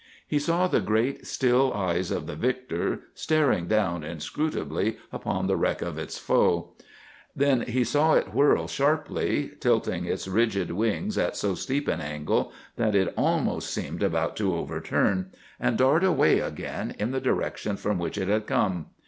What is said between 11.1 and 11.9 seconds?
at so steep